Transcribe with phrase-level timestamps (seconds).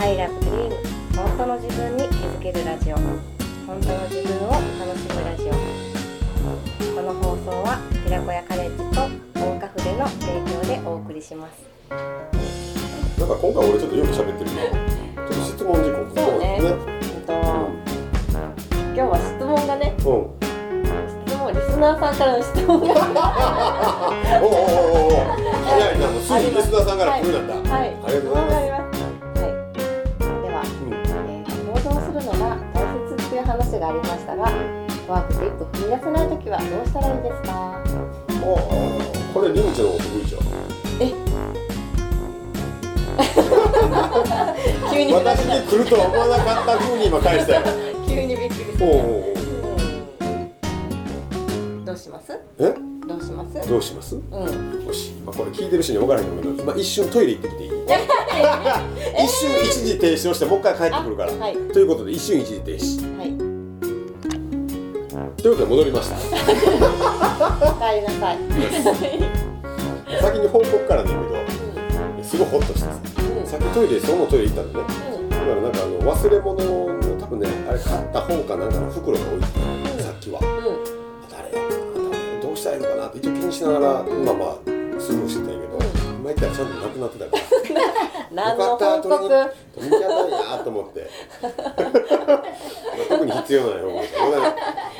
[0.00, 0.70] I love dream
[1.16, 2.96] 本当の自分に気づけるラジオ。
[2.96, 5.52] 本当の自分を楽しむラジオ。
[6.94, 9.08] この放送は寺子屋カレッジと
[9.40, 11.66] 大岡筆の提供でお送りします。
[11.90, 14.62] なんか今回俺ちょっとよく喋ってるな。
[14.70, 16.46] ちょっと質問事項そうね。
[16.46, 16.62] ね。
[16.62, 17.32] えっと
[18.94, 20.30] 今日は質問がねうん。
[21.26, 22.94] 質問リスナーさんからの質問が。
[24.40, 28.87] おおおおお早いなもうすぐリスナーさんから来るなんだ、はい、ありがとうございます
[33.70, 34.52] 切っていう話がありましたが、
[35.06, 37.82] 怖くて一歩踏み出せないときはどうしたらいいですか？
[38.44, 40.42] おーこれリミちゃんの得意じゃん
[44.92, 47.62] 急に私に来るとは思わなかった風に今返したよ
[48.08, 48.80] 急にびっくりする。
[48.80, 48.92] おうお
[49.32, 49.34] う
[51.84, 52.32] どうします？
[52.58, 52.74] え？
[53.06, 53.68] どうします？
[53.68, 54.16] どうします？
[54.16, 54.22] うん。
[54.86, 57.70] よし、まあ、これ聞いてる人に分からへんけど今一瞬トイレ行ってきていい？
[59.24, 61.56] 一瞬一時停止をしてもう一回帰ってくるから、あはい。
[61.72, 63.18] ということで一瞬一時停止。
[63.18, 63.27] はい。
[65.48, 66.20] ということで戻りましたお
[67.80, 68.38] 帰りなさい。
[70.20, 71.20] 先に報告からねんけ
[72.18, 72.86] どすごいホッとしてさ。
[73.40, 73.46] うん。
[73.46, 74.74] さっきトイレそのトイレ行ったのね。
[75.22, 75.28] うん。
[75.30, 76.66] だからなんかあの忘れ物の
[77.18, 79.46] 多分ねあれ買った本かなんかの袋が置いて
[79.96, 80.04] うん。
[80.04, 80.40] さっきは。
[80.40, 80.48] うん。
[81.32, 87.42] 誰やろなどうしたらいいのかなって一応気にしながらまあまあスルーしてたんやけど今言ったらちゃんとなくなってたから
[88.32, 89.28] 何のよかった報告？
[89.28, 91.10] 取りに取りに行かないなと思って
[93.08, 94.04] 特に必要ない報告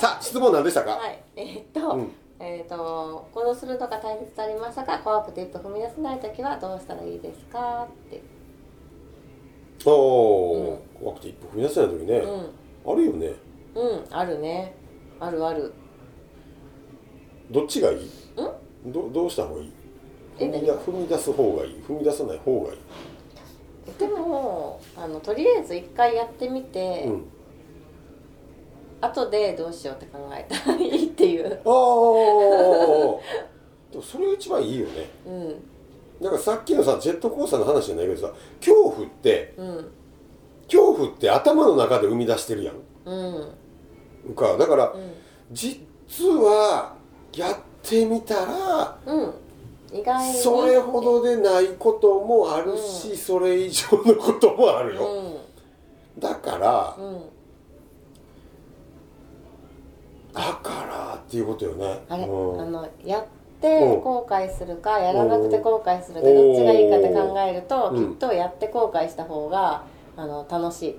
[0.00, 1.22] さあ質問何でしたか、はい。
[1.36, 1.90] えーっと。
[1.96, 2.12] うん。
[2.44, 7.86] えー、と行動するのが大切とありましたが怖くて一歩踏み出せない時はどうしたらいいですか？
[8.08, 8.20] って、
[9.84, 12.92] おお、怖くて一歩踏み出せない時ね、うん。
[12.92, 13.32] あるよね。
[13.76, 14.74] うんあるね。
[15.20, 15.72] あるある。
[17.52, 18.10] どっちがいい？
[18.86, 19.72] どどうした方がいい？
[20.40, 21.76] 踏み出す方がいい。
[21.86, 22.78] 踏み出さない方がいい、
[23.98, 27.24] でもあのとりあえず一回やってみて、うん。
[29.00, 31.52] 後でどうしようって考えたらいいっていう。
[31.52, 31.62] ああ
[34.00, 35.10] それが一番いいよね。
[35.26, 35.54] うん。
[36.24, 39.90] なんかさっきのさジェットコースターの話じゃないけどさ恐怖ってうん。
[40.66, 42.76] 恐怖って頭の中で生み出してるやん。
[43.04, 43.50] う
[44.30, 44.34] ん。
[44.34, 45.12] かだから、うん。
[45.50, 45.80] 実
[46.28, 46.94] は
[47.34, 49.34] やってみたらうん
[49.92, 50.34] 意外に。
[50.34, 55.08] それほどでないこともあるし、それ以上のこともあるよ、
[56.18, 57.04] だからうん。
[57.04, 57.22] うん
[60.32, 62.00] だからっていうことよね。
[62.08, 62.60] あれ、うん。
[62.60, 63.24] あのやっ
[63.60, 64.00] てうん。
[64.00, 68.12] 後悔するかやらなくて後悔するかどっちがいいかって考えるとうん。
[68.12, 69.84] きっとやって後悔した方が
[70.16, 70.96] あの楽しい。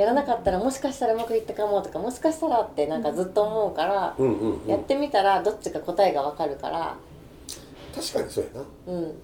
[0.00, 4.68] やらなかったらもしかしたらうまくいったかもとかもしかしたらってなんかずっと思うから、うんうんうん。
[4.68, 6.96] やってみたらどっちか答えがわかるから
[7.94, 8.92] 確かにそうやな。
[8.92, 9.14] うん。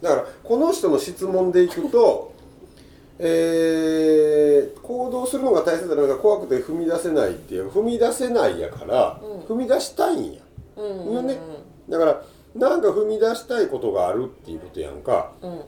[0.00, 2.32] だからこの人の質問でいくと
[3.18, 9.40] えー行動するのが大切だから怖くて踏み出せないっていう踏み出せないやから、うん。
[9.40, 10.40] 踏み出したいんや。
[10.76, 11.06] うん。
[11.08, 11.36] うんよね。
[11.88, 12.22] だから
[12.54, 15.32] なんか踏み出したいことがあるっていうことやんか。
[15.42, 15.60] うん。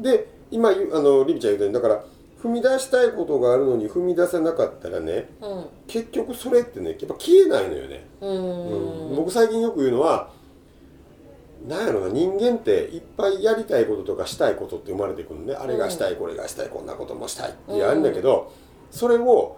[0.00, 2.04] で今あのリビちゃん言ったようにだから
[2.42, 5.64] 踏み出したいことがあるのに踏み出せなかったらねうん。
[5.86, 9.10] 結局それってねやっぱ消えないのよね、うん。
[9.10, 9.16] うん。
[9.16, 10.30] 僕最近よく言うのは
[11.66, 15.54] なんやろな人間っていっぱいやりたいこととかしたいことって生まれてくるのね。
[15.54, 18.52] あれがしたいこれがしたいこんなこともしたいってあるんだけど、
[18.90, 19.56] それを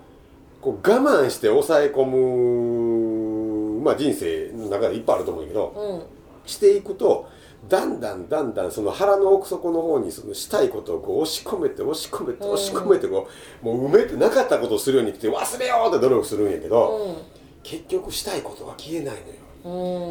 [0.60, 6.48] こう我慢して抑え込む、まあ、人生の中でいっぱいあると思うけど、うん。
[6.48, 7.28] していくと
[7.68, 13.28] だんだんだんだんその腹の奥底の方にそのしたいことをこう押し込めて押し込めて押し込めてこ
[13.62, 17.22] うもう埋めてなかったことをするようにって忘れようって努力するんやけど、
[17.62, 19.34] 結局したいことは消えないのよ。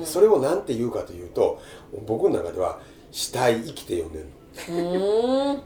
[0.05, 1.59] それを何て言うかというと
[2.05, 2.79] 僕の中では
[3.11, 4.23] 「したい生きて」呼んでん
[4.85, 5.51] の。
[5.53, 5.61] うん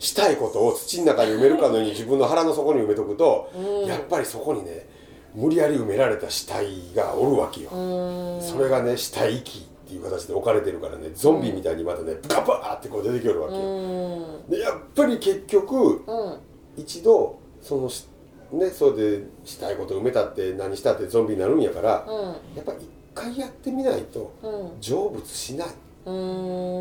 [0.00, 4.86] したいことを土の中に埋めるかのように自分の腹の底に埋めとくと、うんやっぱりそこにね
[5.34, 7.70] 無理やり埋められた死体がおるわけよ。
[7.72, 13.64] うんそれがね死体遺棄っていう形で置かれてるからねゾンビみたいにまたねブカバーってこう出てきよるわけうよ。
[13.64, 16.38] んでやっぱり結局うん
[16.76, 18.06] 一度そのし
[18.52, 22.56] ねそれでしたいこと埋めたって何したってゾンビになるんやから、うん。
[22.56, 24.80] やっぱ一回やってみないとうん。
[24.80, 25.68] 成仏しない。
[26.06, 26.12] う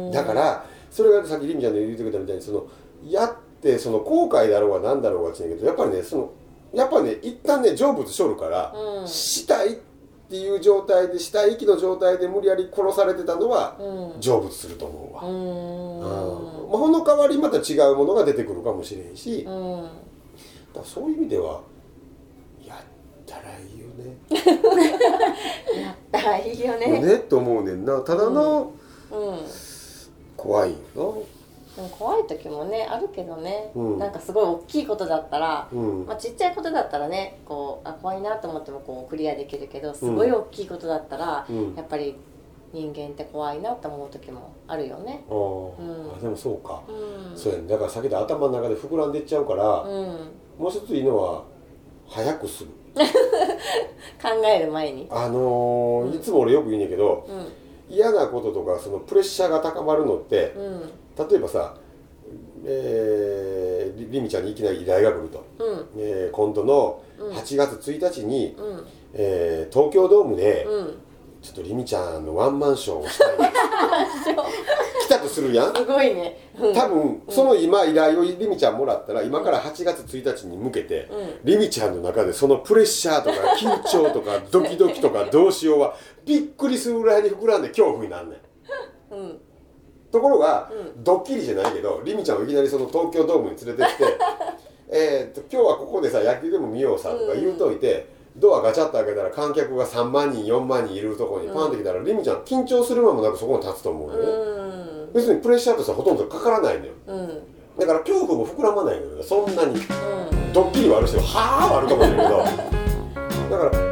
[0.09, 0.11] ん。
[0.11, 2.67] だからそれがさっきりみちゃんの言ってくれたみたいにその
[3.05, 6.31] やっってその後悔だろうが何だろうが違うけどやっぱりねその
[6.73, 9.07] やっぱね一旦ね成仏しょるから、うん。
[9.07, 9.75] 死体っ
[10.29, 14.21] ていう状態で死体息の状態で無理やり殺されてたのはうん。
[14.21, 15.99] 成仏すると思うわ、ううん。
[15.99, 16.01] ん。
[16.01, 19.89] まあ、この代わりまた違うものが出てくるかもしれんし、うん
[20.79, 21.61] らそういう意味では
[22.65, 22.77] やっ
[23.25, 24.17] たらいいよね。
[25.81, 26.99] やったらいいよね。
[26.99, 27.99] ねと思うねんな。
[28.01, 28.71] ただの、
[29.11, 29.39] うん。
[30.35, 31.23] 怖いよ
[31.75, 33.99] でも怖い時もねあるけどね、うん。
[33.99, 36.05] なんかすごい大きいことだったら、なうん。
[36.05, 41.75] まあ、ちっちゃいことだったらねこうあ怖いなと思ってもこうクリアできるけどすごい大きいことだったら、うん。
[41.75, 42.15] やっぱり
[42.73, 45.23] 人間って怖いなと思う時もあるよね。
[45.29, 46.11] うん。
[46.15, 47.67] あでもそうか、うん、そうやね。
[47.67, 51.43] だから先で頭の中で膨らんでいっちゃうから、うん、もう一ついいのは
[52.07, 52.69] 早くする。
[54.21, 55.07] 考える前に。
[55.09, 56.13] あのーうん。
[56.15, 57.45] いつも俺よく言うねんけどうん。
[57.89, 61.29] 嫌なこととかそのプレッシャーが高まるのってうん。
[61.29, 61.75] 例えばさ、
[62.65, 65.85] えー、りりみちゃんにいきなり依頼が来ると、うん。
[65.97, 67.31] えー今度のうん。
[67.31, 68.85] 8月1日に、うん。
[69.13, 70.95] えー東京ドームで、うん
[71.47, 73.27] ちょっとりみちゃんのワンマンショーをしたい。
[74.99, 75.73] 来たとするやん。
[75.73, 76.51] すごいね。
[76.59, 76.73] うん。
[76.73, 81.39] 多分その今依頼をりみちゃんもらったら今から8月1日に向けて、うん。
[81.45, 85.95] りみちゃんの中でそのプレッシャーとか緊張とかドキドキとかどうしようは
[86.25, 88.41] びっくりするぐらいに膨らんで恐怖になるね
[89.11, 89.13] ん。
[89.13, 89.39] うん。
[90.11, 94.17] ところが、うドッキリじゃないけどりみちゃんをいきなりその東京ドームに連れてきて
[94.89, 104.15] えーと今日はここでさ野球でも見ようさとか言うといて、ドアガチャッと開けたら観客が3万人4万人いるところにパンって来たら、りみちゃん緊張する間もなくそこに立つと思うよ。
[104.15, 105.13] ね、うん。
[105.13, 106.91] 別にプレッシャーとしてはほとんどかからないのよ。
[107.07, 107.27] うん。
[107.79, 109.23] だから恐怖も膨らまないのよ。
[109.23, 110.53] そんなにうん。
[110.53, 112.37] ドッキリはあるしはあはあるかもしれないけど。
[113.57, 113.87] だから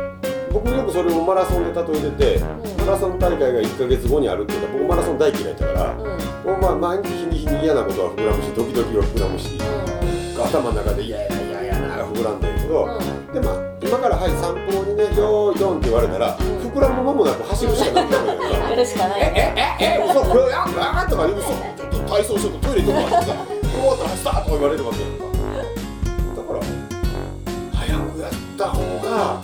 [0.54, 2.86] 僕よくそれをマラソンで例えてて、うん。
[2.86, 5.92] マラソン大会が1ヶ月後にあるって言ったら僕マラソン大嫌いだったから、
[6.54, 6.62] うん。
[6.62, 9.58] まあ毎日日に日に嫌なことは膨らむしドキドキは膨らむし
[10.38, 12.86] 頭の中で嫌や嫌やなが膨らんだけど、
[13.34, 19.78] でまあ今からはい散歩にねよーいドンって言われたら、うん膨らむ間もなく走るしかなくなるんややるしかないよね。
[19.80, 23.36] ええ嘘うわやっとか嘘ちょっと体操しようとトイレ行こうかってさ
[23.72, 25.24] 終わったとか言われるわけやんか
[26.36, 26.60] だから
[27.80, 29.40] 早くやった方が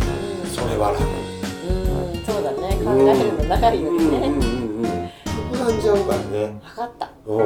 [0.51, 2.57] それは楽うん、うん、そうだね。
[2.83, 4.03] 考えるの長いよりね。
[4.03, 4.91] うんうんうんうん
[5.51, 7.09] 膨らんじゃうからね分かった。
[7.25, 7.45] おうも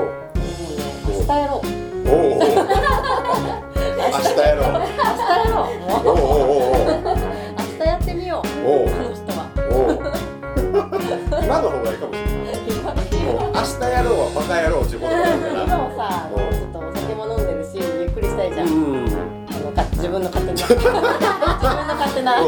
[20.68, 20.92] 自分
[21.88, 22.44] の勝手な。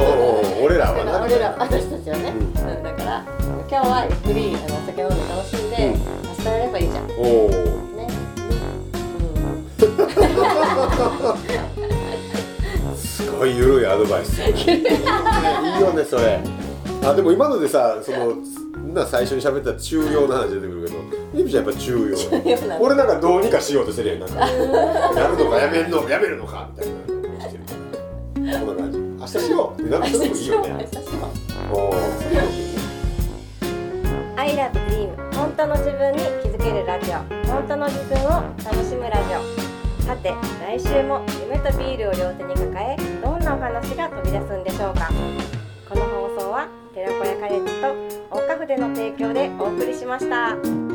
[0.63, 2.53] 俺らはな俺ら私たちはね、ううん、
[2.83, 3.23] だから
[3.69, 7.77] 今日はゆっくりあのお酒飲んで楽しんで、うん明日やればいいじゃんねおう
[12.95, 14.41] すごい緩いアドバイス。
[14.41, 14.49] いい
[15.81, 16.39] よね、それ。
[17.03, 18.35] あ、でも今のでさ、その、
[18.93, 20.97] な最初に喋った中庸の話出てくるけど、
[21.35, 22.15] ゆみちゃんやっぱ中庸。
[22.17, 24.47] 庸なの俺なんかどうにかしようとしてるやん、なんか。
[24.47, 27.16] やるのかやめるのやめるのかみたいな。
[28.47, 28.97] こんな感じ。
[28.99, 30.77] 明日しようってなんか明それもいいよ日しよう明。
[30.77, 31.01] 日しよ
[31.71, 32.77] おーそれもいいね
[34.37, 37.17] I love dream 本当の自分に気づけるラジオ
[37.51, 38.29] 本当の自分を
[38.63, 45.09] 楽しむラジオさて来週も夢とビールを両手に抱えどんなお話が飛び出すんでしょうか
[45.89, 50.86] この放送は寺子屋カレッジと大カフでの提供でお送りしました。